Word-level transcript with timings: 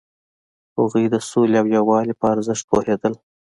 هغوی 0.77 1.05
د 1.13 1.15
سولې 1.29 1.57
او 1.61 1.67
یووالي 1.77 2.13
په 2.19 2.25
ارزښت 2.33 2.63
پوهیدل. 2.69 3.13